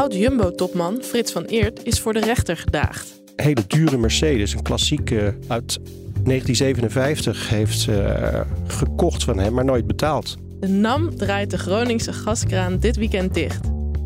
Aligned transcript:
Oud-Jumbo-topman 0.00 1.02
Frits 1.02 1.32
van 1.32 1.44
Eert 1.44 1.84
is 1.84 2.00
voor 2.00 2.12
de 2.12 2.20
rechter 2.20 2.56
gedaagd. 2.56 3.22
hele 3.36 3.66
dure 3.66 3.96
Mercedes, 3.96 4.52
een 4.52 4.62
klassieke 4.62 5.34
uit 5.48 5.78
1957, 6.24 7.48
heeft 7.48 7.78
ze 7.78 8.02
eh, 8.02 8.40
gekocht 8.66 9.24
van 9.24 9.38
hem, 9.38 9.52
maar 9.52 9.64
nooit 9.64 9.86
betaald. 9.86 10.36
De 10.60 10.68
NAM 10.68 11.16
draait 11.16 11.50
de 11.50 11.58
Groningse 11.58 12.12
gaskraan 12.12 12.78
dit 12.78 12.96
weekend 12.96 13.34
dicht. 13.34 13.60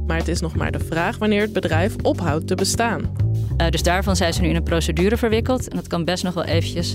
Maar 0.07 0.17
het 0.17 0.29
is 0.29 0.41
nog 0.41 0.57
maar 0.57 0.73
de 0.73 0.79
vraag 0.79 1.19
wanneer 1.19 1.41
het 1.41 1.53
bedrijf 1.53 1.95
ophoudt 2.03 2.47
te 2.47 2.55
bestaan. 2.55 3.17
Uh, 3.61 3.69
dus 3.69 3.83
daarvan 3.83 4.17
zijn 4.17 4.33
ze 4.33 4.41
nu 4.41 4.49
in 4.49 4.57
een 4.57 4.63
procedure 4.63 5.17
verwikkeld. 5.17 5.69
En 5.69 5.77
dat 5.77 5.87
kan 5.87 6.05
best 6.05 6.25
nog 6.25 6.35
wel 6.35 6.45
eventjes 6.45 6.95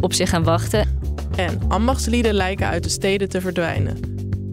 op 0.00 0.12
zich 0.12 0.28
gaan 0.28 0.44
wachten. 0.44 1.00
En 1.36 1.60
ambachtslieden 1.68 2.34
lijken 2.34 2.66
uit 2.66 2.82
de 2.82 2.88
steden 2.88 3.28
te 3.28 3.40
verdwijnen. 3.40 3.98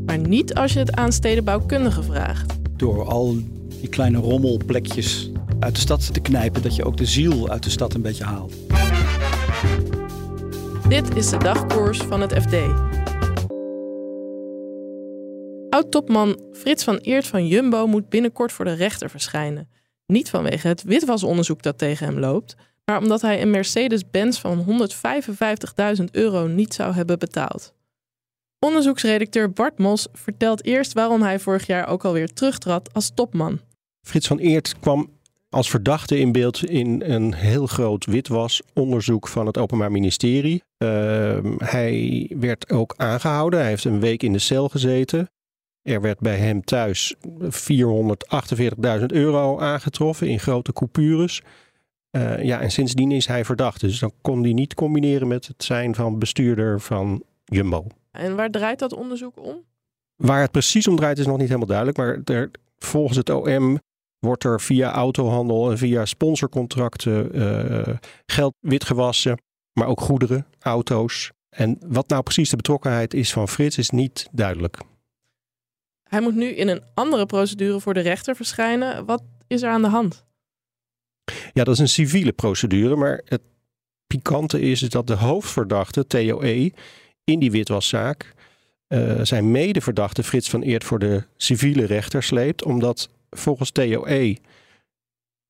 Maar 0.05 0.17
niet 0.17 0.53
als 0.53 0.73
je 0.73 0.79
het 0.79 0.95
aan 0.95 1.11
stedenbouwkundigen 1.11 2.03
vraagt. 2.03 2.53
Door 2.77 3.05
al 3.05 3.37
die 3.85 3.93
kleine 3.93 4.17
rommelplekjes 4.17 5.29
uit 5.59 5.75
de 5.75 5.81
stad 5.81 6.13
te 6.13 6.19
knijpen, 6.19 6.61
dat 6.61 6.75
je 6.75 6.85
ook 6.85 6.97
de 6.97 7.05
ziel 7.05 7.49
uit 7.49 7.63
de 7.63 7.69
stad 7.69 7.93
een 7.93 8.01
beetje 8.01 8.23
haalt. 8.23 8.53
Dit 10.87 11.15
is 11.15 11.29
de 11.29 11.37
dagkoers 11.37 11.97
van 11.97 12.21
het 12.21 12.33
FD. 12.33 12.55
Oud-topman 15.69 16.39
Frits 16.51 16.83
van 16.83 16.97
Eert 16.97 17.27
van 17.27 17.47
Jumbo 17.47 17.87
moet 17.87 18.09
binnenkort 18.09 18.51
voor 18.51 18.65
de 18.65 18.73
rechter 18.73 19.09
verschijnen. 19.09 19.69
Niet 20.05 20.29
vanwege 20.29 20.67
het 20.67 20.83
witwasonderzoek 20.83 21.61
dat 21.61 21.77
tegen 21.77 22.05
hem 22.05 22.19
loopt, 22.19 22.55
maar 22.85 23.01
omdat 23.01 23.21
hij 23.21 23.41
een 23.41 23.49
Mercedes-Benz 23.49 24.39
van 24.39 24.65
155.000 25.97 26.03
euro 26.11 26.47
niet 26.47 26.73
zou 26.73 26.93
hebben 26.93 27.19
betaald. 27.19 27.73
Onderzoeksredacteur 28.59 29.51
Bart 29.51 29.77
Mos 29.77 30.07
vertelt 30.13 30.65
eerst 30.65 30.93
waarom 30.93 31.21
hij 31.21 31.39
vorig 31.39 31.67
jaar 31.67 31.87
ook 31.87 32.05
alweer 32.05 32.33
terugtrad 32.33 32.93
als 32.93 33.11
topman. 33.13 33.59
Frits 34.05 34.27
van 34.27 34.37
Eert 34.37 34.79
kwam 34.79 35.09
als 35.49 35.69
verdachte 35.69 36.19
in 36.19 36.31
beeld 36.31 36.65
in 36.65 37.01
een 37.05 37.33
heel 37.33 37.67
groot 37.67 38.05
witwasonderzoek 38.05 39.27
van 39.27 39.45
het 39.45 39.57
Openbaar 39.57 39.91
Ministerie. 39.91 40.63
Ehm, 40.77 41.55
hij 41.57 42.31
werd 42.39 42.69
ook 42.69 42.93
aangehouden. 42.97 43.59
Hij 43.59 43.69
heeft 43.69 43.83
een 43.83 43.99
week 43.99 44.23
in 44.23 44.33
de 44.33 44.39
cel 44.39 44.69
gezeten. 44.69 45.29
Er 45.81 46.01
werd 46.01 46.19
bij 46.19 46.37
hem 46.37 46.63
thuis 46.63 47.15
448.000 47.49 49.11
euro 49.11 49.59
aangetroffen 49.59 50.27
in 50.27 50.39
grote 50.39 50.73
coupures. 50.73 51.41
Uh, 52.11 52.43
ja, 52.43 52.59
en 52.59 52.71
sindsdien 52.71 53.11
is 53.11 53.27
hij 53.27 53.45
verdacht. 53.45 53.81
Dus 53.81 53.99
dan 53.99 54.11
kon 54.21 54.43
hij 54.43 54.53
niet 54.53 54.73
combineren 54.73 55.27
met 55.27 55.47
het 55.47 55.63
zijn 55.63 55.95
van 55.95 56.19
bestuurder 56.19 56.79
van 56.79 57.23
Jumbo. 57.45 57.87
En 58.11 58.35
waar 58.35 58.51
draait 58.51 58.79
dat 58.79 58.93
onderzoek 58.93 59.45
om? 59.45 59.63
Waar 60.15 60.41
het 60.41 60.51
precies 60.51 60.87
om 60.87 60.95
draait 60.95 61.17
is 61.17 61.25
nog 61.25 61.37
niet 61.37 61.47
helemaal 61.47 61.67
duidelijk. 61.67 61.97
Maar 61.97 62.35
er, 62.35 62.51
volgens 62.77 63.17
het 63.17 63.29
OM 63.29 63.79
wordt 64.25 64.43
er 64.43 64.61
via 64.61 64.91
autohandel 64.91 65.71
en 65.71 65.77
via 65.77 66.05
sponsorcontracten 66.05 67.37
uh, 67.37 67.95
geld 68.25 68.53
witgewassen. 68.59 69.39
Maar 69.73 69.87
ook 69.87 70.01
goederen, 70.01 70.45
auto's. 70.59 71.31
En 71.49 71.77
wat 71.87 72.09
nou 72.09 72.23
precies 72.23 72.49
de 72.49 72.55
betrokkenheid 72.55 73.13
is 73.13 73.33
van 73.33 73.47
Frits 73.47 73.77
is 73.77 73.89
niet 73.89 74.27
duidelijk. 74.31 74.77
Hij 76.03 76.21
moet 76.21 76.35
nu 76.35 76.45
in 76.45 76.67
een 76.67 76.83
andere 76.93 77.25
procedure 77.25 77.79
voor 77.79 77.93
de 77.93 77.99
rechter 77.99 78.35
verschijnen. 78.35 79.05
Wat 79.05 79.23
is 79.47 79.61
er 79.61 79.69
aan 79.69 79.81
de 79.81 79.87
hand? 79.87 80.25
Ja, 81.53 81.63
dat 81.63 81.73
is 81.73 81.79
een 81.79 81.89
civiele 81.89 82.31
procedure. 82.31 82.95
Maar 82.95 83.21
het 83.25 83.41
pikante 84.07 84.59
is, 84.61 84.79
dat 84.79 85.07
de 85.07 85.15
hoofdverdachte, 85.15 86.07
Theo 86.07 86.41
E., 86.41 86.69
in 87.23 87.39
die 87.39 87.51
witwaszaak 87.51 88.33
uh, 88.87 89.19
zijn 89.21 89.51
medeverdachte 89.51 90.23
Frits 90.23 90.49
van 90.49 90.61
Eert 90.61 90.83
voor 90.83 90.99
de 90.99 91.23
civiele 91.37 91.85
rechter 91.85 92.23
sleept. 92.23 92.63
Omdat 92.63 93.09
volgens 93.37 93.71
Theo 93.71 94.05
E. 94.05 94.35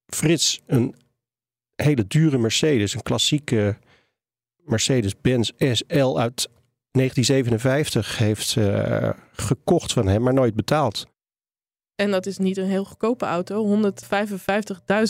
Frits 0.06 0.62
een 0.66 0.96
hele 1.76 2.08
dure 2.08 2.38
Mercedes, 2.38 2.94
een 2.94 3.04
klassieke 3.04 3.78
Mercedes-Benz 4.64 5.50
SL 5.58 6.20
uit 6.20 6.50
1957 6.92 8.18
heeft 8.18 8.56
uh, 8.56 9.10
gekocht 9.32 9.94
van 9.94 10.08
hem, 10.08 10.22
maar 10.22 10.34
nooit 10.34 10.56
betaald. 10.56 11.08
En 11.96 12.12
dat 12.12 12.26
is 12.26 12.38
niet 12.38 12.58
een 12.58 12.70
heel 12.70 12.86
goedkope 12.86 13.26
auto. 13.26 13.82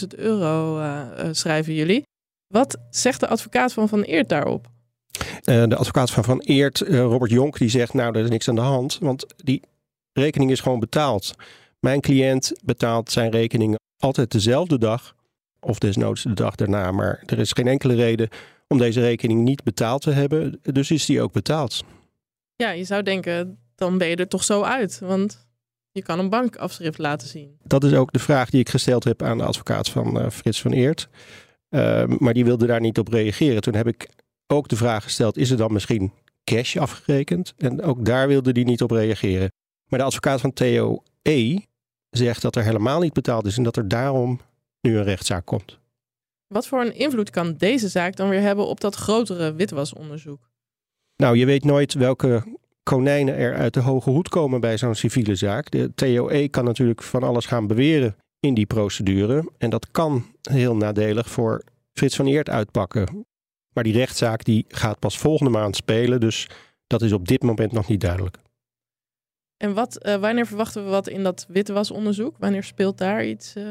155.000 0.03 0.07
euro 0.15 0.79
uh, 0.79 1.07
schrijven 1.31 1.73
jullie. 1.73 2.03
Wat 2.47 2.77
zegt 2.89 3.19
de 3.19 3.27
advocaat 3.27 3.73
van 3.73 3.89
Van 3.89 4.01
Eert 4.01 4.29
daarop? 4.29 4.67
De 5.41 5.75
advocaat 5.75 6.11
van 6.11 6.23
Van 6.23 6.39
Eert, 6.39 6.79
Robert 6.79 7.31
Jonk, 7.31 7.57
die 7.57 7.69
zegt 7.69 7.93
nou, 7.93 8.17
er 8.17 8.23
is 8.23 8.29
niks 8.29 8.47
aan 8.47 8.55
de 8.55 8.61
hand. 8.61 8.97
Want 9.01 9.25
die 9.43 9.61
rekening 10.13 10.51
is 10.51 10.59
gewoon 10.59 10.79
betaald. 10.79 11.35
Mijn 11.85 12.01
cliënt 12.01 12.51
betaalt 12.63 13.11
zijn 13.11 13.31
rekening 13.31 13.77
altijd 13.97 14.31
dezelfde 14.31 14.77
dag. 14.77 15.15
Of 15.59 15.79
desnoods 15.79 16.23
de 16.23 16.33
dag 16.33 16.55
daarna. 16.55 16.91
Maar 16.91 17.23
er 17.25 17.39
is 17.39 17.51
geen 17.51 17.67
enkele 17.67 17.95
reden 17.95 18.29
om 18.67 18.77
deze 18.77 19.01
rekening 19.01 19.43
niet 19.43 19.63
betaald 19.63 20.01
te 20.01 20.11
hebben. 20.11 20.59
Dus 20.61 20.91
is 20.91 21.05
die 21.05 21.21
ook 21.21 21.31
betaald. 21.31 21.83
Ja, 22.55 22.71
je 22.71 22.83
zou 22.83 23.03
denken, 23.03 23.57
dan 23.75 23.97
ben 23.97 24.07
je 24.07 24.15
er 24.15 24.27
toch 24.27 24.43
zo 24.43 24.61
uit. 24.61 24.99
Want 24.99 25.47
je 25.91 26.01
kan 26.01 26.19
een 26.19 26.29
bankafschrift 26.29 26.97
laten 26.97 27.27
zien. 27.27 27.57
Dat 27.63 27.83
is 27.83 27.93
ook 27.93 28.11
de 28.11 28.19
vraag 28.19 28.49
die 28.49 28.59
ik 28.59 28.69
gesteld 28.69 29.03
heb 29.03 29.21
aan 29.21 29.37
de 29.37 29.43
advocaat 29.43 29.89
van 29.89 30.21
uh, 30.21 30.29
Frits 30.29 30.61
van 30.61 30.71
Eert. 30.71 31.07
Uh, 31.69 32.05
maar 32.05 32.33
die 32.33 32.45
wilde 32.45 32.65
daar 32.65 32.81
niet 32.81 32.99
op 32.99 33.07
reageren. 33.07 33.61
Toen 33.61 33.75
heb 33.75 33.87
ik 33.87 34.09
ook 34.47 34.67
de 34.67 34.75
vraag 34.75 35.03
gesteld: 35.03 35.37
is 35.37 35.49
er 35.49 35.57
dan 35.57 35.73
misschien 35.73 36.11
cash 36.43 36.77
afgerekend? 36.77 37.53
En 37.57 37.81
ook 37.81 38.05
daar 38.05 38.27
wilde 38.27 38.51
hij 38.51 38.63
niet 38.63 38.81
op 38.81 38.91
reageren. 38.91 39.51
Maar 39.87 39.99
de 39.99 40.05
advocaat 40.05 40.41
van 40.41 40.53
Theo 40.53 41.03
E. 41.21 41.59
zegt 42.17 42.41
dat 42.41 42.55
er 42.55 42.63
helemaal 42.63 42.99
niet 42.99 43.13
betaald 43.13 43.45
is 43.45 43.57
en 43.57 43.63
dat 43.63 43.77
er 43.77 43.87
daarom 43.87 44.39
nu 44.81 44.97
een 44.97 45.03
rechtszaak 45.03 45.45
komt. 45.45 45.79
Wat 46.47 46.67
voor 46.67 46.81
een 46.81 46.95
invloed 46.95 47.29
kan 47.29 47.53
deze 47.57 47.87
zaak 47.87 48.15
dan 48.15 48.29
weer 48.29 48.41
hebben 48.41 48.67
op 48.67 48.81
dat 48.81 48.95
grotere 48.95 49.53
witwasonderzoek? 49.53 50.49
Nou, 51.15 51.37
je 51.37 51.45
weet 51.45 51.63
nooit 51.63 51.93
welke 51.93 52.43
konijnen 52.83 53.35
er 53.35 53.55
uit 53.55 53.73
de 53.73 53.79
hoge 53.79 54.09
hoed 54.09 54.29
komen 54.29 54.61
bij 54.61 54.77
zo'n 54.77 54.95
civiele 54.95 55.35
zaak. 55.35 55.71
De 55.71 55.91
TOE 55.95 56.49
kan 56.49 56.65
natuurlijk 56.65 57.03
van 57.03 57.23
alles 57.23 57.45
gaan 57.45 57.67
beweren 57.67 58.15
in 58.39 58.53
die 58.53 58.65
procedure. 58.65 59.51
En 59.57 59.69
dat 59.69 59.91
kan 59.91 60.25
heel 60.41 60.75
nadelig 60.75 61.29
voor 61.29 61.63
Frits 61.93 62.15
van 62.15 62.25
Eert 62.25 62.49
uitpakken. 62.49 63.25
Maar 63.73 63.83
die 63.83 63.93
rechtszaak 63.93 64.43
die 64.43 64.65
gaat 64.67 64.99
pas 64.99 65.17
volgende 65.17 65.51
maand 65.51 65.75
spelen. 65.75 66.19
Dus 66.19 66.49
dat 66.87 67.01
is 67.01 67.11
op 67.11 67.27
dit 67.27 67.43
moment 67.43 67.71
nog 67.71 67.87
niet 67.87 68.01
duidelijk. 68.01 68.37
En 69.57 69.73
wat, 69.73 70.05
uh, 70.05 70.15
wanneer 70.15 70.47
verwachten 70.47 70.83
we 70.83 70.89
wat 70.89 71.07
in 71.07 71.23
dat 71.23 71.45
witwasonderzoek? 71.49 72.35
Wanneer 72.39 72.63
speelt 72.63 72.97
daar 72.97 73.25
iets 73.25 73.55
uh, 73.55 73.63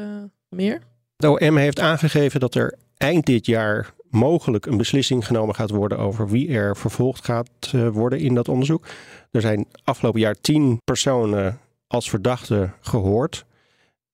meer? 0.49 0.81
De 1.15 1.29
OM 1.29 1.57
heeft 1.57 1.79
aangegeven 1.79 2.39
dat 2.39 2.55
er 2.55 2.77
eind 2.97 3.25
dit 3.25 3.45
jaar 3.45 3.93
mogelijk 4.09 4.65
een 4.65 4.77
beslissing 4.77 5.25
genomen 5.25 5.55
gaat 5.55 5.69
worden 5.69 5.97
over 5.97 6.29
wie 6.29 6.49
er 6.49 6.77
vervolgd 6.77 7.25
gaat 7.25 7.49
uh, 7.75 7.89
worden 7.89 8.19
in 8.19 8.35
dat 8.35 8.49
onderzoek. 8.49 8.87
Er 9.31 9.41
zijn 9.41 9.65
afgelopen 9.83 10.19
jaar 10.19 10.35
tien 10.41 10.81
personen 10.83 11.59
als 11.87 12.09
verdachte 12.09 12.69
gehoord. 12.81 13.45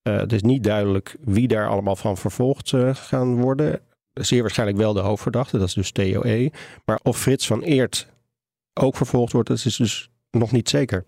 Het 0.02 0.32
is 0.32 0.42
niet 0.42 0.64
duidelijk 0.64 1.16
wie 1.20 1.48
daar 1.48 1.68
allemaal 1.68 1.96
van 1.96 2.16
vervolgd 2.16 2.72
gaan 2.92 3.40
worden. 3.40 3.80
Zeer 4.12 4.40
waarschijnlijk 4.40 4.78
wel 4.78 4.92
de 4.92 5.00
hoofdverdachte, 5.00 5.58
dat 5.58 5.68
is 5.68 5.74
dus 5.74 5.90
TOE. 5.90 6.52
Maar 6.84 7.00
of 7.02 7.18
Frits 7.18 7.46
van 7.46 7.62
Eert 7.62 8.06
ook 8.74 8.96
vervolgd 8.96 9.32
wordt, 9.32 9.48
dat 9.48 9.64
is 9.64 9.76
dus 9.76 10.10
nog 10.30 10.52
niet 10.52 10.68
zeker. 10.68 11.04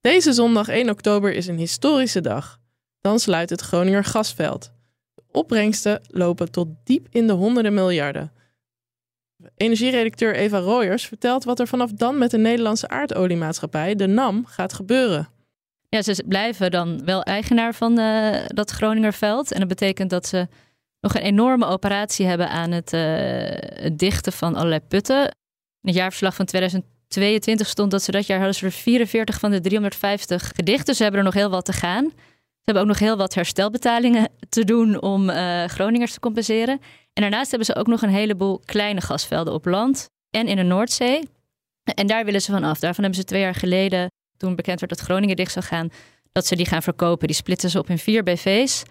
Deze 0.00 0.32
zondag 0.32 0.68
1 0.68 0.90
oktober 0.90 1.32
is 1.32 1.46
een 1.46 1.58
historische 1.58 2.20
dag. 2.20 2.58
Dan 3.00 3.18
sluit 3.18 3.50
het 3.50 3.60
Groninger 3.60 4.04
gasveld. 4.04 4.72
De 5.14 5.22
opbrengsten 5.32 6.00
lopen 6.06 6.50
tot 6.50 6.68
diep 6.84 7.06
in 7.10 7.26
de 7.26 7.32
honderden 7.32 7.74
miljarden. 7.74 8.32
Energieredacteur 9.56 10.34
Eva 10.34 10.58
Royers 10.58 11.06
vertelt 11.06 11.44
wat 11.44 11.60
er 11.60 11.66
vanaf 11.66 11.92
dan 11.92 12.18
met 12.18 12.30
de 12.30 12.38
Nederlandse 12.38 12.88
aardoliemaatschappij, 12.88 13.94
de 13.94 14.06
NAM, 14.06 14.46
gaat 14.46 14.72
gebeuren. 14.72 15.28
Ja, 15.88 16.02
ze 16.02 16.24
blijven 16.28 16.70
dan 16.70 17.04
wel 17.04 17.22
eigenaar 17.22 17.74
van 17.74 17.98
uh, 17.98 18.36
dat 18.46 18.70
Groningerveld. 18.70 19.52
En 19.52 19.58
dat 19.58 19.68
betekent 19.68 20.10
dat 20.10 20.26
ze 20.26 20.48
nog 21.00 21.14
een 21.14 21.22
enorme 21.22 21.66
operatie 21.66 22.26
hebben 22.26 22.48
aan 22.50 22.70
het, 22.70 22.92
uh, 22.92 23.00
het 23.82 23.98
dichten 23.98 24.32
van 24.32 24.54
allerlei 24.54 24.80
putten. 24.80 25.22
In 25.80 25.88
het 25.88 25.94
jaarverslag 25.94 26.34
van 26.34 26.44
2022 27.10 27.66
stond 27.66 27.90
dat 27.90 28.02
ze 28.02 28.10
dat 28.10 28.26
jaar 28.26 28.38
hadden 28.38 28.56
ze 28.56 28.64
er 28.64 28.72
44 28.72 29.38
van 29.38 29.50
de 29.50 29.60
350 29.60 30.50
gedicht. 30.54 30.86
Dus 30.86 30.96
ze 30.96 31.02
hebben 31.02 31.20
er 31.20 31.26
nog 31.26 31.34
heel 31.34 31.50
wat 31.50 31.64
te 31.64 31.72
gaan. 31.72 32.04
Ze 32.60 32.66
hebben 32.66 32.82
ook 32.82 32.88
nog 32.88 32.98
heel 32.98 33.16
wat 33.16 33.34
herstelbetalingen 33.34 34.28
te 34.48 34.64
doen 34.64 35.00
om 35.00 35.30
uh, 35.30 35.64
Groningers 35.64 36.12
te 36.12 36.20
compenseren. 36.20 36.80
En 37.12 37.22
daarnaast 37.22 37.50
hebben 37.50 37.66
ze 37.66 37.74
ook 37.74 37.86
nog 37.86 38.02
een 38.02 38.08
heleboel 38.08 38.60
kleine 38.64 39.00
gasvelden 39.00 39.54
op 39.54 39.64
land 39.64 40.08
en 40.30 40.46
in 40.46 40.56
de 40.56 40.62
Noordzee. 40.62 41.28
En 41.94 42.06
daar 42.06 42.24
willen 42.24 42.42
ze 42.42 42.52
van 42.52 42.64
af. 42.64 42.78
Daarvan 42.78 43.04
hebben 43.04 43.20
ze 43.20 43.26
twee 43.26 43.40
jaar 43.40 43.54
geleden, 43.54 44.10
toen 44.36 44.56
bekend 44.56 44.80
werd 44.80 44.92
dat 44.92 45.00
Groningen 45.00 45.36
dicht 45.36 45.52
zou 45.52 45.64
gaan, 45.64 45.88
dat 46.32 46.46
ze 46.46 46.56
die 46.56 46.66
gaan 46.66 46.82
verkopen. 46.82 47.26
Die 47.26 47.36
splitten 47.36 47.70
ze 47.70 47.78
op 47.78 47.90
in 47.90 47.98
vier 47.98 48.22
BV's. 48.22 48.82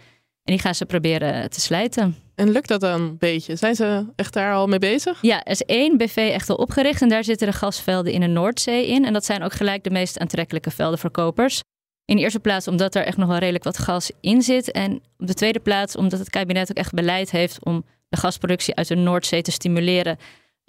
En 0.43 0.55
die 0.55 0.59
gaan 0.59 0.75
ze 0.75 0.85
proberen 0.85 1.49
te 1.49 1.61
slijten. 1.61 2.15
En 2.39 2.51
lukt 2.51 2.67
dat 2.67 2.81
dan 2.81 3.01
een 3.01 3.17
beetje? 3.17 3.55
Zijn 3.55 3.75
ze 3.75 4.05
echt 4.15 4.33
daar 4.33 4.53
al 4.53 4.67
mee 4.67 4.79
bezig? 4.79 5.21
Ja, 5.21 5.43
er 5.43 5.51
is 5.51 5.63
één 5.63 5.97
BV 5.97 6.15
echt 6.15 6.49
al 6.49 6.55
opgericht. 6.55 7.01
En 7.01 7.09
daar 7.09 7.23
zitten 7.23 7.47
de 7.47 7.53
gasvelden 7.53 8.13
in 8.13 8.19
de 8.19 8.27
Noordzee 8.27 8.87
in. 8.87 9.05
En 9.05 9.13
dat 9.13 9.25
zijn 9.25 9.43
ook 9.43 9.53
gelijk 9.53 9.83
de 9.83 9.89
meest 9.89 10.19
aantrekkelijke 10.19 10.71
veldenverkopers. 10.71 11.61
In 12.05 12.15
de 12.15 12.21
eerste 12.21 12.39
plaats 12.39 12.67
omdat 12.67 12.95
er 12.95 13.05
echt 13.05 13.17
nog 13.17 13.27
wel 13.27 13.37
redelijk 13.37 13.63
wat 13.63 13.77
gas 13.77 14.11
in 14.21 14.41
zit. 14.41 14.71
En 14.71 15.01
op 15.17 15.27
de 15.27 15.33
tweede 15.33 15.59
plaats 15.59 15.95
omdat 15.95 16.19
het 16.19 16.29
kabinet 16.29 16.69
ook 16.69 16.77
echt 16.77 16.93
beleid 16.93 17.31
heeft 17.31 17.65
om 17.65 17.85
de 18.09 18.17
gasproductie 18.17 18.75
uit 18.75 18.87
de 18.87 18.95
Noordzee 18.95 19.41
te 19.41 19.51
stimuleren. 19.51 20.17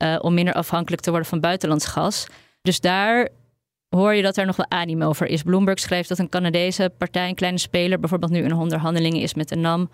Uh, 0.02 0.18
om 0.20 0.34
minder 0.34 0.54
afhankelijk 0.54 1.02
te 1.02 1.10
worden 1.10 1.28
van 1.28 1.40
buitenlands 1.40 1.86
gas. 1.86 2.26
Dus 2.62 2.80
daar 2.80 3.28
hoor 3.88 4.14
je 4.14 4.22
dat 4.22 4.36
er 4.36 4.46
nog 4.46 4.56
wel 4.56 4.70
animo 4.70 5.08
over 5.08 5.26
is. 5.26 5.42
Bloomberg 5.42 5.78
schreef 5.78 6.06
dat 6.06 6.18
een 6.18 6.28
Canadese 6.28 6.92
partij, 6.98 7.28
een 7.28 7.34
kleine 7.34 7.58
speler, 7.58 8.00
bijvoorbeeld 8.00 8.32
nu 8.32 8.42
in 8.42 8.54
onderhandelingen 8.54 9.20
is 9.20 9.34
met 9.34 9.48
de 9.48 9.56
NAM 9.56 9.90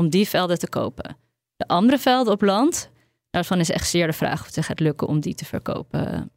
om 0.00 0.08
die 0.08 0.28
velden 0.28 0.58
te 0.58 0.68
kopen. 0.68 1.16
De 1.56 1.68
andere 1.68 1.98
velden 1.98 2.32
op 2.32 2.42
land, 2.42 2.90
daarvan 3.30 3.58
is 3.60 3.70
echt 3.70 3.88
zeer 3.88 4.06
de 4.06 4.12
vraag 4.12 4.40
of 4.40 4.54
het 4.54 4.64
gaat 4.64 4.80
lukken 4.80 5.06
om 5.06 5.20
die 5.20 5.34
te 5.34 5.44
verkopen. 5.44 6.30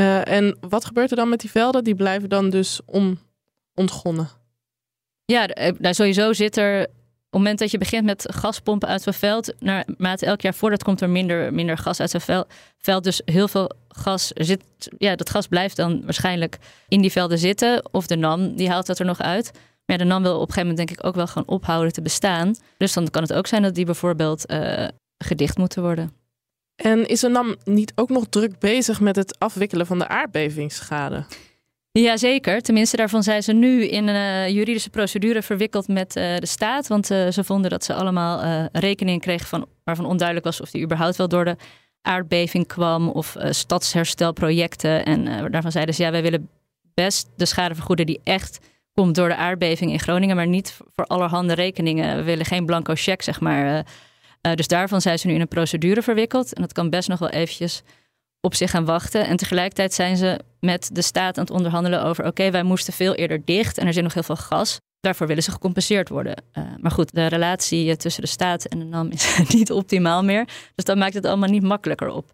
Uh, 0.00 0.28
en 0.28 0.56
wat 0.60 0.84
gebeurt 0.84 1.10
er 1.10 1.16
dan 1.16 1.28
met 1.28 1.40
die 1.40 1.50
velden? 1.50 1.84
Die 1.84 1.94
blijven 1.94 2.28
dan 2.28 2.50
dus 2.50 2.80
on, 2.84 3.18
ontgonnen? 3.74 4.28
Ja, 5.24 5.46
eh, 5.46 5.72
nou 5.78 5.94
sowieso 5.94 6.32
zit 6.32 6.56
er 6.56 6.82
op 6.82 6.86
het 7.30 7.40
moment 7.40 7.58
dat 7.58 7.70
je 7.70 7.78
begint 7.78 8.04
met 8.04 8.26
gaspompen 8.34 8.88
uit 8.88 9.02
zo'n 9.02 9.12
veld, 9.12 9.54
naarmate 9.58 10.26
elk 10.26 10.40
jaar 10.40 10.54
voordat 10.54 10.82
komt 10.82 11.00
er 11.00 11.10
minder, 11.10 11.54
minder 11.54 11.78
gas 11.78 12.00
uit 12.00 12.10
zo'n 12.10 12.46
veld. 12.78 13.04
Dus 13.04 13.22
heel 13.24 13.48
veel 13.48 13.70
gas 13.88 14.30
zit, 14.34 14.62
ja, 14.98 15.16
dat 15.16 15.30
gas 15.30 15.46
blijft 15.46 15.76
dan 15.76 16.04
waarschijnlijk 16.04 16.58
in 16.88 17.00
die 17.00 17.12
velden 17.12 17.38
zitten. 17.38 17.94
Of 17.94 18.06
de 18.06 18.16
NAM, 18.16 18.56
die 18.56 18.70
haalt 18.70 18.86
dat 18.86 18.98
er 18.98 19.06
nog 19.06 19.20
uit. 19.20 19.50
Maar 19.90 19.98
de 19.98 20.04
NAM 20.04 20.22
wil 20.22 20.34
op 20.34 20.48
een 20.48 20.54
gegeven 20.54 20.68
moment 20.68 20.88
denk 20.88 20.98
ik 20.98 21.06
ook 21.06 21.14
wel 21.14 21.26
gewoon 21.26 21.48
ophouden 21.48 21.92
te 21.92 22.02
bestaan. 22.02 22.54
Dus 22.76 22.92
dan 22.92 23.10
kan 23.10 23.22
het 23.22 23.32
ook 23.32 23.46
zijn 23.46 23.62
dat 23.62 23.74
die 23.74 23.84
bijvoorbeeld 23.84 24.50
uh, 24.50 24.88
gedicht 25.18 25.58
moeten 25.58 25.82
worden. 25.82 26.12
En 26.76 27.08
is 27.08 27.20
de 27.20 27.28
NAM 27.28 27.56
niet 27.64 27.92
ook 27.94 28.08
nog 28.08 28.26
druk 28.28 28.58
bezig 28.58 29.00
met 29.00 29.16
het 29.16 29.38
afwikkelen 29.38 29.86
van 29.86 29.98
de 29.98 30.08
aardbevingsschade? 30.08 31.24
Jazeker, 31.90 32.60
tenminste 32.60 32.96
daarvan 32.96 33.22
zijn 33.22 33.42
ze 33.42 33.52
nu 33.52 33.84
in 33.84 34.08
een 34.08 34.48
uh, 34.48 34.54
juridische 34.54 34.90
procedure 34.90 35.42
verwikkeld 35.42 35.88
met 35.88 36.16
uh, 36.16 36.36
de 36.36 36.46
staat. 36.46 36.86
Want 36.86 37.10
uh, 37.10 37.28
ze 37.28 37.44
vonden 37.44 37.70
dat 37.70 37.84
ze 37.84 37.94
allemaal 37.94 38.44
uh, 38.44 38.64
rekening 38.72 39.20
kregen 39.20 39.46
van, 39.46 39.66
waarvan 39.84 40.06
onduidelijk 40.06 40.46
was 40.46 40.60
of 40.60 40.70
die 40.70 40.82
überhaupt 40.82 41.16
wel 41.16 41.28
door 41.28 41.44
de 41.44 41.56
aardbeving 42.02 42.66
kwam 42.66 43.08
of 43.08 43.36
stadsherstelprojecten. 43.50 45.04
En 45.04 45.50
daarvan 45.50 45.72
zeiden 45.72 45.94
ze 45.94 46.02
ja, 46.02 46.10
wij 46.10 46.22
willen 46.22 46.48
best 46.94 47.28
de 47.36 47.46
schade 47.46 47.74
vergoeden 47.74 48.06
die 48.06 48.20
echt 48.24 48.58
komt 49.02 49.14
door 49.14 49.28
de 49.28 49.36
aardbeving 49.36 49.90
in 49.90 50.00
Groningen, 50.00 50.36
maar 50.36 50.46
niet 50.46 50.78
voor 50.94 51.04
allerhande 51.04 51.52
rekeningen. 51.52 52.16
We 52.16 52.22
willen 52.22 52.44
geen 52.44 52.66
blanco 52.66 52.92
cheque, 52.96 53.24
zeg 53.24 53.40
maar. 53.40 53.86
dus 54.54 54.68
daarvan 54.68 55.00
zijn 55.00 55.18
ze 55.18 55.26
nu 55.26 55.34
in 55.34 55.40
een 55.40 55.48
procedure 55.48 56.02
verwikkeld. 56.02 56.54
En 56.54 56.62
dat 56.62 56.72
kan 56.72 56.90
best 56.90 57.08
nog 57.08 57.18
wel 57.18 57.28
eventjes 57.28 57.82
op 58.40 58.54
zich 58.54 58.70
gaan 58.70 58.84
wachten. 58.84 59.26
En 59.26 59.36
tegelijkertijd 59.36 59.94
zijn 59.94 60.16
ze 60.16 60.40
met 60.60 60.90
de 60.92 61.02
staat 61.02 61.38
aan 61.38 61.44
het 61.44 61.52
onderhandelen 61.52 62.04
over: 62.04 62.26
oké, 62.26 62.50
wij 62.50 62.62
moesten 62.62 62.92
veel 62.92 63.14
eerder 63.14 63.44
dicht 63.44 63.78
en 63.78 63.86
er 63.86 63.92
zit 63.92 64.02
nog 64.02 64.14
heel 64.14 64.22
veel 64.22 64.36
gas. 64.36 64.78
Daarvoor 65.00 65.26
willen 65.26 65.42
ze 65.42 65.50
gecompenseerd 65.50 66.08
worden. 66.08 66.42
Uh, 66.58 66.64
maar 66.80 66.90
goed, 66.90 67.14
de 67.14 67.26
relatie 67.26 67.96
tussen 67.96 68.22
de 68.22 68.28
staat 68.28 68.64
en 68.64 68.78
de 68.78 68.84
NAM 68.84 69.10
is 69.10 69.38
niet 69.54 69.72
optimaal 69.72 70.24
meer. 70.24 70.44
Dus 70.74 70.84
dat 70.84 70.96
maakt 70.96 71.14
het 71.14 71.26
allemaal 71.26 71.48
niet 71.48 71.62
makkelijker 71.62 72.08
op. 72.08 72.32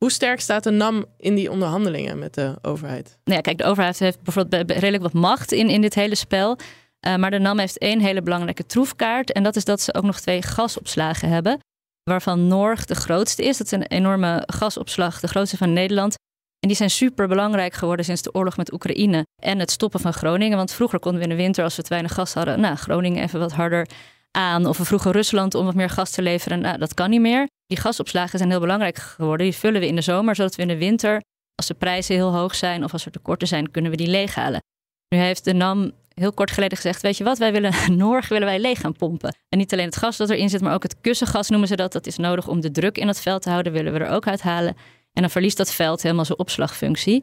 Hoe 0.00 0.10
sterk 0.10 0.40
staat 0.40 0.64
de 0.64 0.70
NAM 0.70 1.04
in 1.16 1.34
die 1.34 1.50
onderhandelingen 1.50 2.18
met 2.18 2.34
de 2.34 2.58
overheid? 2.62 3.18
Nou 3.24 3.36
ja, 3.36 3.40
kijk, 3.40 3.58
de 3.58 3.64
overheid 3.64 3.98
heeft 3.98 4.22
bijvoorbeeld 4.22 4.70
redelijk 4.70 5.02
wat 5.02 5.12
macht 5.12 5.52
in, 5.52 5.68
in 5.68 5.80
dit 5.80 5.94
hele 5.94 6.14
spel. 6.14 6.58
Uh, 7.06 7.16
maar 7.16 7.30
de 7.30 7.38
NAM 7.38 7.58
heeft 7.58 7.78
één 7.78 8.00
hele 8.00 8.22
belangrijke 8.22 8.66
troefkaart. 8.66 9.32
En 9.32 9.42
dat 9.42 9.56
is 9.56 9.64
dat 9.64 9.80
ze 9.80 9.94
ook 9.94 10.04
nog 10.04 10.20
twee 10.20 10.42
gasopslagen 10.42 11.28
hebben 11.28 11.58
waarvan 12.02 12.46
Norg 12.46 12.84
de 12.84 12.94
grootste 12.94 13.44
is. 13.44 13.56
Dat 13.56 13.66
is 13.66 13.72
een 13.72 13.86
enorme 13.86 14.42
gasopslag, 14.46 15.20
de 15.20 15.28
grootste 15.28 15.56
van 15.56 15.72
Nederland. 15.72 16.14
En 16.60 16.68
die 16.68 16.76
zijn 16.76 16.90
super 16.90 17.28
belangrijk 17.28 17.74
geworden 17.74 18.04
sinds 18.04 18.22
de 18.22 18.34
oorlog 18.34 18.56
met 18.56 18.72
Oekraïne 18.72 19.26
en 19.42 19.58
het 19.58 19.70
stoppen 19.70 20.00
van 20.00 20.12
Groningen. 20.12 20.56
Want 20.56 20.72
vroeger 20.72 20.98
konden 20.98 21.20
we 21.20 21.28
in 21.28 21.36
de 21.36 21.42
winter, 21.42 21.64
als 21.64 21.76
we 21.76 21.82
te 21.82 21.88
weinig 21.88 22.14
gas 22.14 22.34
hadden, 22.34 22.60
nou, 22.60 22.76
Groningen 22.76 23.22
even 23.22 23.40
wat 23.40 23.52
harder 23.52 23.88
aan. 24.30 24.66
Of 24.66 24.78
we 24.78 24.84
vroegen 24.84 25.12
Rusland 25.12 25.54
om 25.54 25.64
wat 25.64 25.74
meer 25.74 25.90
gas 25.90 26.10
te 26.10 26.22
leveren. 26.22 26.60
Nou, 26.60 26.78
dat 26.78 26.94
kan 26.94 27.10
niet 27.10 27.20
meer. 27.20 27.48
Die 27.66 27.78
gasopslagen 27.78 28.38
zijn 28.38 28.50
heel 28.50 28.60
belangrijk 28.60 28.98
geworden. 28.98 29.46
Die 29.46 29.56
vullen 29.56 29.80
we 29.80 29.86
in 29.86 29.94
de 29.94 30.00
zomer, 30.00 30.34
zodat 30.34 30.54
we 30.54 30.62
in 30.62 30.68
de 30.68 30.78
winter, 30.78 31.22
als 31.54 31.66
de 31.66 31.74
prijzen 31.74 32.14
heel 32.14 32.32
hoog 32.32 32.54
zijn 32.54 32.84
of 32.84 32.92
als 32.92 33.04
er 33.04 33.10
tekorten 33.10 33.48
zijn, 33.48 33.70
kunnen 33.70 33.90
we 33.90 33.96
die 33.96 34.06
leeghalen. 34.06 34.60
Nu 35.08 35.18
heeft 35.18 35.44
de 35.44 35.52
NAM 35.52 35.92
heel 36.14 36.32
kort 36.32 36.50
geleden 36.50 36.76
gezegd: 36.76 37.02
Weet 37.02 37.16
je 37.16 37.24
wat, 37.24 37.38
wij 37.38 37.52
willen 37.52 37.72
Noord 37.96 38.28
willen 38.28 38.46
wij 38.46 38.60
leeg 38.60 38.80
gaan 38.80 38.96
pompen. 38.96 39.36
En 39.48 39.58
niet 39.58 39.72
alleen 39.72 39.86
het 39.86 39.96
gas 39.96 40.16
dat 40.16 40.30
erin 40.30 40.48
zit, 40.48 40.60
maar 40.60 40.74
ook 40.74 40.82
het 40.82 41.00
kussengas 41.00 41.48
noemen 41.48 41.68
ze 41.68 41.76
dat. 41.76 41.92
Dat 41.92 42.06
is 42.06 42.16
nodig 42.16 42.48
om 42.48 42.60
de 42.60 42.70
druk 42.70 42.98
in 42.98 43.08
het 43.08 43.20
veld 43.20 43.42
te 43.42 43.50
houden, 43.50 43.72
willen 43.72 43.92
we 43.92 43.98
er 43.98 44.10
ook 44.10 44.26
uithalen. 44.26 44.76
En 45.12 45.22
dan 45.22 45.30
verliest 45.30 45.56
dat 45.56 45.72
veld 45.72 46.02
helemaal 46.02 46.24
zijn 46.24 46.38
opslagfunctie. 46.38 47.20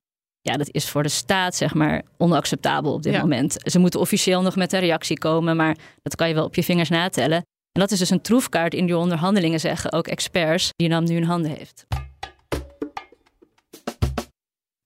Ja, 0.48 0.58
dat 0.58 0.68
is 0.72 0.90
voor 0.90 1.04
de 1.04 1.10
staat 1.10 1.56
zeg 1.56 1.74
maar 1.74 2.04
onacceptabel 2.18 2.94
op 2.94 3.04
dit 3.04 3.22
moment. 3.22 3.56
Ze 3.58 3.80
moeten 3.80 4.00
officieel 4.00 4.42
nog 4.42 4.56
met 4.56 4.74
een 4.74 4.80
reactie 4.80 5.18
komen, 5.18 5.56
maar 5.56 5.78
dat 6.02 6.16
kan 6.16 6.28
je 6.28 6.34
wel 6.34 6.46
op 6.46 6.56
je 6.56 6.64
vingers 6.64 6.90
natellen. 6.90 7.38
En 7.72 7.82
dat 7.82 7.92
is 7.92 8.00
dus 8.00 8.10
een 8.10 8.22
troefkaart 8.22 8.74
in 8.74 8.86
die 8.86 8.98
onderhandelingen, 8.98 9.60
zeggen 9.60 9.92
ook 9.92 10.08
experts, 10.08 10.70
die 10.76 10.88
NAM 10.88 11.04
nu 11.04 11.16
in 11.16 11.24
handen 11.24 11.52
heeft. 11.52 11.86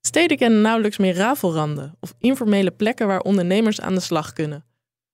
Steden 0.07 0.37
kennen 0.37 0.61
nauwelijks 0.61 0.97
meer 0.97 1.15
rafelranden 1.15 1.95
of 1.99 2.13
informele 2.19 2.71
plekken 2.71 3.07
waar 3.07 3.21
ondernemers 3.21 3.81
aan 3.81 3.95
de 3.95 4.01
slag 4.01 4.33
kunnen. 4.33 4.65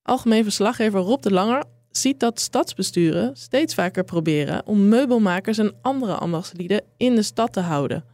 Algemeen 0.01 0.43
verslaggever 0.43 0.99
Rob 0.99 1.21
de 1.21 1.31
Langer 1.31 1.63
ziet 1.89 2.19
dat 2.19 2.39
stadsbesturen 2.39 3.35
steeds 3.35 3.73
vaker 3.73 4.03
proberen 4.03 4.65
om 4.65 4.87
meubelmakers 4.87 5.57
en 5.57 5.75
andere 5.81 6.13
ambachtslieden 6.13 6.83
in 6.97 7.15
de 7.15 7.23
stad 7.23 7.53
te 7.53 7.59
houden. 7.59 8.05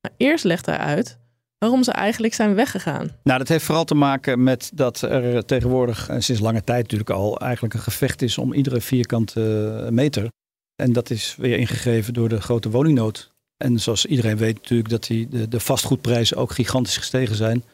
Maar 0.00 0.12
eerst 0.16 0.44
legt 0.44 0.66
hij 0.66 0.76
uit 0.76 1.22
waarom 1.58 1.82
ze 1.82 1.92
eigenlijk 1.92 2.34
zijn 2.34 2.54
weggegaan. 2.54 3.10
Nou, 3.22 3.38
dat 3.38 3.48
heeft 3.48 3.64
vooral 3.64 3.84
te 3.84 3.94
maken 3.94 4.42
met 4.42 4.70
dat 4.74 5.00
er 5.00 5.44
tegenwoordig, 5.44 6.08
eh, 6.08 6.16
sinds 6.18 6.40
lange 6.40 6.64
tijd 6.64 6.82
natuurlijk 6.82 7.10
al, 7.10 7.40
eigenlijk 7.40 7.74
een 7.74 7.80
gevecht 7.80 8.22
is 8.22 8.38
om 8.38 8.52
iedere 8.52 8.80
vierkante 8.80 9.88
meter. 9.90 10.28
En 10.76 10.92
dat 10.92 11.10
is 11.10 11.34
weer 11.38 11.58
ingegeven 11.58 12.14
door 12.14 12.28
de 12.28 12.40
grote 12.40 12.70
woningnood 12.70 13.34
en 13.56 13.80
zoals 13.80 14.06
iedereen 14.06 14.36
weet 14.36 14.54
natuurlijk 14.54 14.88
dat 14.88 15.04
die, 15.04 15.28
de, 15.28 15.48
de 15.48 15.60
vastgoedprijzen 15.60 16.36
ook 16.36 16.52
gigantisch 16.52 16.96
gestegen 16.96 17.36
zijn. 17.36 17.64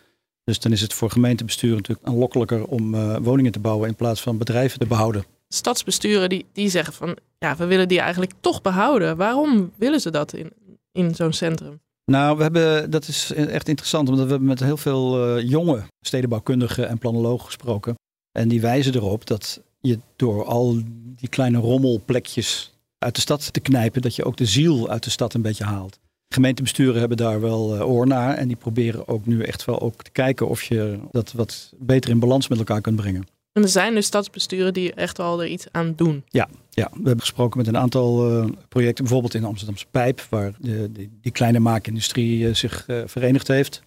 Dus 0.45 0.61
dan 0.61 0.73
is 0.73 0.81
het 0.81 0.93
voor 0.93 1.11
gemeentebesturen 1.11 1.77
natuurlijk 1.77 2.07
aanlokkelijker 2.07 2.65
om 2.65 2.95
uh, 2.95 3.17
woningen 3.17 3.53
te 3.53 3.59
bouwen 3.59 3.89
in 3.89 3.95
plaats 3.95 4.21
van 4.21 4.39
bedrijven 4.39 4.79
te 4.79 4.87
behouden. 4.87 5.25
Stadsbesturen 5.49 6.29
die, 6.29 6.47
die 6.53 6.69
zeggen 6.69 6.93
van 6.93 7.17
ja, 7.39 7.57
we 7.57 7.65
willen 7.67 7.89
die 7.89 8.01
eigenlijk 8.01 8.33
toch 8.41 8.63
behouden. 8.63 9.17
Waarom 9.17 9.73
willen 9.77 10.01
ze 10.01 10.11
dat 10.11 10.33
in, 10.33 10.53
in 10.93 11.15
zo'n 11.15 11.33
centrum? 11.33 11.81
Nou, 12.11 12.37
we 12.37 12.43
hebben, 12.43 12.91
dat 12.91 13.09
is 13.09 13.33
echt 13.33 13.69
interessant, 13.69 14.09
omdat 14.09 14.25
we 14.25 14.31
hebben 14.31 14.49
met 14.49 14.61
heel 14.61 14.77
veel 14.77 15.37
uh, 15.39 15.49
jonge 15.49 15.83
stedenbouwkundigen 16.01 16.89
en 16.89 16.99
planologen 16.99 17.47
gesproken. 17.47 17.95
En 18.39 18.49
die 18.49 18.61
wijzen 18.61 18.95
erop 18.95 19.27
dat 19.27 19.61
je 19.81 19.99
door 20.17 20.45
al 20.45 20.79
die 21.17 21.29
kleine 21.29 21.59
rommelplekjes 21.59 22.73
uit 22.99 23.15
de 23.15 23.21
stad 23.21 23.53
te 23.53 23.61
knijpen, 23.61 24.03
dat 24.03 24.17
je 24.17 24.25
ook 24.25 24.37
de 24.37 24.47
ziel 24.47 24.89
uit 24.89 25.05
de 25.05 25.11
stad 25.11 25.35
een 25.35 25.43
beetje 25.43 25.65
haalt. 25.65 25.99
Gemeentebesturen 26.35 27.01
hebben 27.01 27.17
daar 27.17 27.41
wel 27.41 27.75
uh, 27.75 27.89
oor 27.89 28.07
naar 28.07 28.37
en 28.37 28.49
die 28.49 28.57
proberen 28.57 29.09
ook 29.09 29.27
nu 29.27 29.43
echt 29.43 29.65
wel 29.65 29.81
ook 29.81 30.03
te 30.03 30.11
kijken 30.11 30.49
of 30.49 30.63
je 30.63 30.99
dat 31.11 31.33
wat 31.33 31.73
beter 31.79 32.11
in 32.11 32.19
balans 32.19 32.49
met 32.49 32.59
elkaar 32.59 32.81
kunt 32.81 32.97
brengen. 32.97 33.27
En 33.53 33.63
er 33.63 33.69
zijn 33.69 33.95
dus 33.95 34.07
stadsbesturen 34.07 34.73
die 34.73 34.95
echt 34.95 35.17
wel 35.17 35.43
er 35.43 35.49
iets 35.49 35.67
aan 35.71 35.93
doen. 35.97 36.25
Ja, 36.29 36.49
ja. 36.71 36.89
we 36.93 37.03
hebben 37.03 37.21
gesproken 37.21 37.59
met 37.59 37.67
een 37.67 37.77
aantal 37.77 38.31
uh, 38.31 38.51
projecten, 38.69 39.05
bijvoorbeeld 39.05 39.35
in 39.35 39.41
de 39.41 39.47
Amsterdamse 39.47 39.87
Pijp, 39.91 40.27
waar 40.29 40.53
de, 40.59 40.93
die, 40.93 41.11
die 41.21 41.33
kleine 41.33 41.59
maakindustrie 41.59 42.41
uh, 42.41 42.55
zich 42.55 42.87
verenigd 43.05 43.49
heeft. 43.49 43.83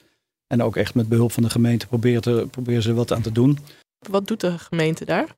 En 0.48 0.64
ook 0.64 0.76
echt 0.76 0.96
met 0.96 1.10
behulp 1.10 1.32
van 1.32 1.44
de 1.44 1.50
gemeente 1.50 1.88
proberen, 1.88 2.22
te, 2.22 2.48
proberen 2.52 2.82
ze 2.82 2.94
wat 2.94 3.12
aan 3.12 3.22
te 3.22 3.32
doen. 3.32 3.58
Wat 4.10 4.28
doet 4.28 4.42
de 4.42 4.60
gemeente 4.60 5.06
daar? 5.06 5.36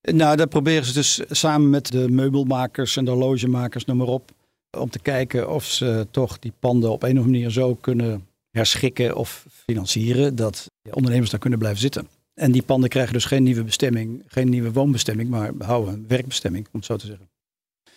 Nou, 0.00 0.36
dat 0.36 0.48
proberen 0.48 0.84
ze 0.84 0.92
dus 0.92 1.20
samen 1.30 1.70
met 1.70 1.86
de 1.92 2.08
meubelmakers 2.10 2.96
en 2.96 3.04
de 3.04 3.10
horlogemakers, 3.10 3.84
noem 3.84 3.96
maar 3.96 4.06
op. 4.06 4.30
Om 4.78 4.90
te 4.90 4.98
kijken 4.98 5.50
of 5.50 5.64
ze 5.64 6.06
toch 6.10 6.38
die 6.38 6.52
panden 6.58 6.90
op 6.90 7.02
een 7.02 7.08
of 7.10 7.16
andere 7.16 7.32
manier 7.32 7.50
zo 7.50 7.74
kunnen 7.74 8.26
herschikken 8.50 9.16
of 9.16 9.46
financieren. 9.50 10.36
Dat 10.36 10.66
ondernemers 10.90 11.30
daar 11.30 11.40
kunnen 11.40 11.58
blijven 11.58 11.80
zitten. 11.80 12.08
En 12.36 12.52
die 12.52 12.62
panden 12.62 12.88
krijgen 12.88 13.12
dus 13.12 13.24
geen 13.24 13.42
nieuwe 13.42 13.64
bestemming, 13.64 14.22
geen 14.26 14.48
nieuwe 14.48 14.72
woonbestemming, 14.72 15.30
maar 15.30 15.54
behouden 15.54 15.94
een 15.94 16.04
werkbestemming, 16.08 16.64
om 16.64 16.70
het 16.72 16.84
zo 16.84 16.96
te 16.96 17.06
zeggen. 17.06 17.28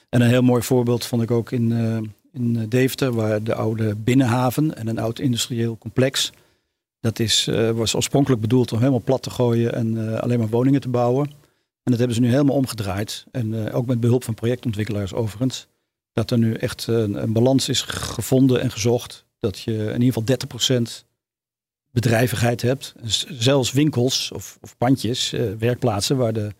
En 0.09 0.21
een 0.21 0.29
heel 0.29 0.41
mooi 0.41 0.61
voorbeeld 0.61 1.05
vond 1.05 1.21
ik 1.21 1.31
ook 1.31 1.51
in, 1.51 1.71
uh, 1.71 1.97
in 2.31 2.69
Deventer, 2.69 3.11
waar 3.11 3.43
de 3.43 3.55
oude 3.55 3.95
binnenhaven 3.95 4.75
en 4.75 4.87
een 4.87 4.99
oud 4.99 5.19
industrieel 5.19 5.77
complex. 5.77 6.31
Dat 6.99 7.19
is, 7.19 7.45
was 7.73 7.95
oorspronkelijk 7.95 8.41
bedoeld 8.41 8.71
om 8.71 8.77
helemaal 8.77 9.01
plat 9.03 9.23
te 9.23 9.29
gooien 9.29 9.73
en 9.73 10.19
alleen 10.21 10.39
maar 10.39 10.49
woningen 10.49 10.81
te 10.81 10.89
bouwen. 10.89 11.27
En 11.83 11.91
dat 11.91 11.97
hebben 11.97 12.15
ze 12.15 12.21
nu 12.21 12.29
helemaal 12.29 12.55
omgedraaid. 12.55 13.25
En 13.31 13.71
ook 13.71 13.85
met 13.85 13.99
behulp 13.99 14.23
van 14.23 14.33
projectontwikkelaars 14.33 15.13
overigens. 15.13 15.67
Dat 16.13 16.31
er 16.31 16.37
nu 16.37 16.53
echt 16.53 16.87
een, 16.87 17.21
een 17.21 17.33
balans 17.33 17.69
is 17.69 17.81
gevonden 17.81 18.61
en 18.61 18.71
gezocht. 18.71 19.25
Dat 19.39 19.59
je 19.59 19.73
in 19.73 20.01
ieder 20.01 20.23
geval 20.23 20.37
30% 21.01 21.08
bedrijvigheid 21.91 22.61
hebt. 22.61 22.95
Zelfs 23.27 23.71
winkels 23.71 24.31
of, 24.31 24.57
of 24.61 24.77
pandjes, 24.77 25.33
uh, 25.33 25.51
werkplaatsen 25.59 26.17
waar 26.17 26.33
de, 26.33 26.53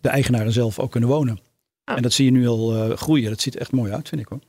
de 0.00 0.08
eigenaren 0.08 0.52
zelf 0.52 0.78
ook 0.78 0.90
kunnen 0.90 1.08
wonen. 1.08 1.38
Ah. 1.84 1.96
En 1.96 2.02
dat 2.02 2.12
zie 2.12 2.24
je 2.24 2.30
nu 2.30 2.48
al 2.48 2.74
uh, 2.74 2.96
groeien. 2.96 3.30
Dat 3.30 3.40
ziet 3.40 3.54
er 3.54 3.60
echt 3.60 3.72
mooi 3.72 3.92
uit, 3.92 4.08
vind 4.08 4.20
ik 4.20 4.28
hoor. 4.28 4.40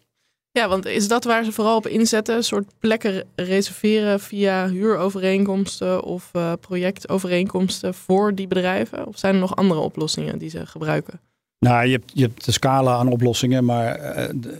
Ja, 0.51 0.67
want 0.67 0.86
is 0.86 1.07
dat 1.07 1.24
waar 1.24 1.43
ze 1.43 1.51
vooral 1.51 1.75
op 1.75 1.88
inzetten? 1.88 2.36
Een 2.36 2.43
soort 2.43 2.67
plekken 2.79 3.24
reserveren 3.36 4.19
via 4.19 4.69
huurovereenkomsten 4.69 6.03
of 6.03 6.29
uh, 6.33 6.53
projectovereenkomsten 6.59 7.93
voor 7.93 8.36
die 8.36 8.48
bedrijven? 8.48 9.07
Of 9.07 9.17
zijn 9.17 9.33
er 9.33 9.39
nog 9.39 9.55
andere 9.55 9.79
oplossingen 9.79 10.38
die 10.38 10.50
ze 10.50 10.65
gebruiken? 10.65 11.19
Nou, 11.59 11.86
je 11.86 11.91
hebt, 11.91 12.12
je 12.13 12.21
hebt 12.21 12.45
de 12.45 12.51
scala 12.51 12.98
aan 12.98 13.12
oplossingen, 13.12 13.65
maar 13.65 14.00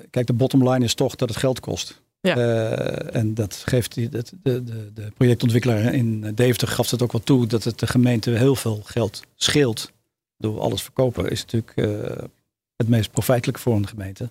kijk, 0.10 0.28
de 0.28 0.34
bottom 0.34 0.70
line 0.70 0.86
is 0.86 0.94
toch 0.94 1.16
dat 1.16 1.30
het 1.30 1.38
geld 1.38 1.60
kost. 1.60 2.02
Ja. 2.22 2.38
Uh, 2.38 3.16
en 3.16 3.34
dat 3.34 3.64
geeft 3.66 3.94
die, 3.94 4.10
de, 4.10 4.24
de, 4.44 4.64
de, 4.94 5.12
projectontwikkelaar 5.18 5.94
in 5.94 6.32
Deventer 6.36 6.68
gaf 6.68 6.92
het 6.92 7.02
ook 7.02 7.12
wel 7.12 7.24
toe 7.24 7.48
dat 7.48 7.64
het 7.64 7.80
de 7.80 7.88
gemeente 7.88 8.30
heel 8.32 8.56
veel 8.56 8.82
geld 8.84 9.24
scheelt. 9.36 9.92
Door 10.38 10.60
alles 10.60 10.82
verkopen 10.82 11.30
is 11.30 11.42
natuurlijk 11.42 11.74
uh, 11.76 12.28
het 12.76 12.88
meest 12.88 13.12
profijtelijk 13.12 13.60
voor 13.60 13.76
een 13.76 13.88
gemeente. 13.88 14.30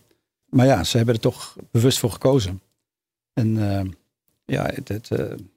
Maar 0.48 0.66
ja, 0.66 0.84
ze 0.84 0.96
hebben 0.96 1.14
er 1.14 1.20
toch 1.20 1.56
bewust 1.70 1.98
voor 1.98 2.10
gekozen. 2.10 2.60
En 3.32 3.56
uh, 3.56 3.80
ja, 4.44 4.70
het, 4.74 4.88
het, 4.88 5.10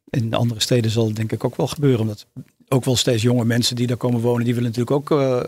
in 0.10 0.34
andere 0.34 0.60
steden 0.60 0.92
zal 0.92 1.06
het 1.06 1.16
denk 1.16 1.32
ik 1.32 1.44
ook 1.44 1.56
wel 1.56 1.68
gebeuren. 1.68 2.00
Omdat 2.00 2.26
ook 2.68 2.86
wel 2.86 2.96
steeds 2.96 3.22
jonge 3.22 3.46
mensen 3.46 3.76
die 3.76 3.88
daar 3.88 3.98
komen 3.98 4.22
wonen, 4.22 4.46
die 4.46 4.56
willen 4.56 4.70
natuurlijk 4.70 5.12
ook 5.12 5.48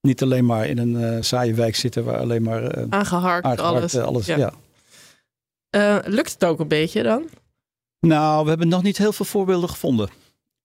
niet 0.00 0.22
alleen 0.22 0.46
maar 0.46 0.66
in 0.66 0.78
een 0.78 1.24
saaie 1.24 1.54
wijk 1.54 1.76
zitten 1.76 2.04
waar 2.04 2.18
alleen 2.18 2.42
maar 2.42 2.86
aangeharkt, 2.90 3.60
alles. 3.60 3.96
alles 3.96 4.26
ja. 4.26 4.36
ja. 4.36 4.52
Uh, 5.74 5.98
lukt 6.04 6.32
het 6.32 6.44
ook 6.44 6.60
een 6.60 6.68
beetje 6.68 7.02
dan? 7.02 7.28
Nou, 8.00 8.42
we 8.42 8.48
hebben 8.48 8.68
nog 8.68 8.82
niet 8.82 8.98
heel 8.98 9.12
veel 9.12 9.24
voorbeelden 9.24 9.68
gevonden. 9.68 10.08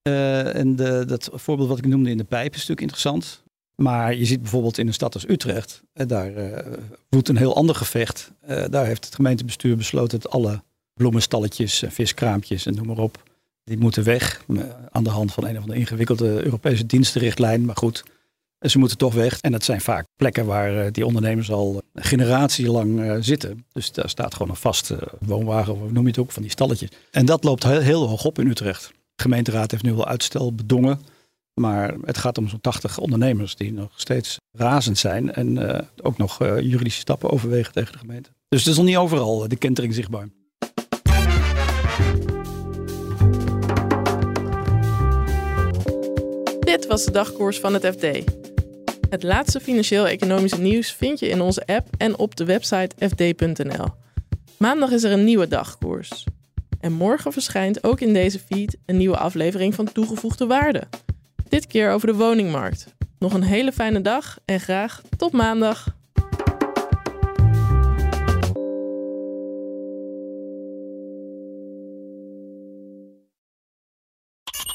Uh, 0.03 0.55
en 0.55 0.75
de, 0.75 1.05
dat 1.05 1.29
voorbeeld 1.33 1.69
wat 1.69 1.77
ik 1.77 1.85
noemde 1.85 2.09
in 2.09 2.17
de 2.17 2.23
pijp 2.23 2.49
is 2.49 2.55
natuurlijk 2.55 2.81
interessant. 2.81 3.43
Maar 3.75 4.15
je 4.15 4.25
ziet 4.25 4.41
bijvoorbeeld 4.41 4.77
in 4.77 4.87
een 4.87 4.93
stad 4.93 5.13
als 5.13 5.27
Utrecht, 5.27 5.81
uh, 5.93 6.07
daar 6.07 6.63
woedt 7.09 7.29
een 7.29 7.37
heel 7.37 7.55
ander 7.55 7.75
gevecht. 7.75 8.31
daar 8.69 8.85
heeft 8.85 9.05
het 9.05 9.15
gemeentebestuur 9.15 9.77
besloten 9.77 10.19
dat 10.19 10.31
alle 10.31 10.63
bloemenstalletjes, 10.93 11.83
viskraampjes 11.87 12.65
en 12.65 12.75
noem 12.75 12.87
maar 12.87 12.97
op, 12.97 13.23
die 13.63 13.77
moeten 13.77 14.03
weg. 14.03 14.43
Aan 14.89 15.03
de 15.03 15.09
hand 15.09 15.33
van 15.33 15.45
een 15.45 15.55
of 15.55 15.61
andere 15.61 15.79
ingewikkelde 15.79 16.43
Europese 16.43 16.85
dienstenrichtlijn. 16.85 17.65
Maar 17.65 17.75
goed, 17.75 18.03
ze 18.59 18.79
moeten 18.79 18.97
toch 18.97 19.13
weg. 19.13 19.39
En 19.39 19.51
dat 19.51 19.63
zijn 19.63 19.81
vaak 19.81 20.05
plekken 20.15 20.45
waar 20.45 20.85
eh, 20.85 20.91
die 20.91 21.05
ondernemers 21.05 21.51
al 21.51 21.81
generatielang 21.93 22.99
uh, 22.99 23.15
zitten. 23.19 23.65
Dus 23.71 23.91
daar 23.91 24.09
staat 24.09 24.33
gewoon 24.33 24.49
een 24.49 24.55
vaste 24.55 24.99
woonwagen, 25.19 25.73
of 25.73 25.91
noem 25.91 26.03
je 26.03 26.09
het 26.09 26.19
ook, 26.19 26.31
van 26.31 26.41
die 26.41 26.51
stalletjes. 26.51 26.89
En 27.11 27.25
dat 27.25 27.43
loopt 27.43 27.63
heel, 27.63 27.79
heel 27.79 28.07
hoog 28.07 28.25
op 28.25 28.39
in 28.39 28.47
Utrecht. 28.47 28.87
De 29.15 29.23
gemeenteraad 29.23 29.71
heeft 29.71 29.83
nu 29.83 29.93
wel 29.93 30.07
uitstel 30.07 30.53
bedongen. 30.53 30.99
Maar 31.53 31.95
het 32.05 32.17
gaat 32.17 32.37
om 32.37 32.47
zo'n 32.47 32.61
80 32.61 32.97
ondernemers 32.97 33.55
die 33.55 33.73
nog 33.73 33.91
steeds 33.95 34.37
razend 34.51 34.97
zijn. 34.97 35.33
En 35.33 35.87
ook 36.01 36.17
nog 36.17 36.37
juridische 36.39 36.99
stappen 36.99 37.29
overwegen 37.29 37.73
tegen 37.73 37.91
de 37.91 37.99
gemeente. 37.99 38.29
Dus 38.49 38.59
het 38.59 38.69
is 38.71 38.77
nog 38.77 38.85
niet 38.85 38.97
overal 38.97 39.47
de 39.47 39.55
kentering 39.55 39.93
zichtbaar. 39.93 40.27
Dit 46.59 46.87
was 46.87 47.05
de 47.05 47.11
dagkoers 47.11 47.59
van 47.59 47.73
het 47.73 47.85
FD. 47.85 48.05
Het 49.09 49.23
laatste 49.23 49.59
financieel-economische 49.59 50.61
nieuws 50.61 50.91
vind 50.91 51.19
je 51.19 51.29
in 51.29 51.41
onze 51.41 51.65
app 51.65 51.87
en 51.97 52.17
op 52.17 52.35
de 52.35 52.45
website 52.45 53.07
fd.nl. 53.07 53.87
Maandag 54.57 54.91
is 54.91 55.03
er 55.03 55.11
een 55.11 55.23
nieuwe 55.23 55.47
dagkoers. 55.47 56.23
En 56.79 56.93
morgen 56.93 57.33
verschijnt 57.33 57.83
ook 57.83 57.99
in 57.99 58.13
deze 58.13 58.39
feed 58.39 58.77
een 58.85 58.97
nieuwe 58.97 59.17
aflevering 59.17 59.75
van 59.75 59.91
Toegevoegde 59.91 60.45
Waarde. 60.45 60.83
Dit 61.47 61.67
keer 61.67 61.91
over 61.91 62.07
de 62.07 62.15
woningmarkt. 62.15 62.93
Nog 63.19 63.33
een 63.33 63.43
hele 63.43 63.71
fijne 63.71 64.01
dag 64.01 64.39
en 64.45 64.59
graag 64.59 65.01
tot 65.17 65.31
maandag. 65.31 65.95